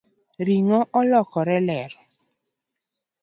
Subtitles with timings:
[0.47, 1.91] Ringo olokore ler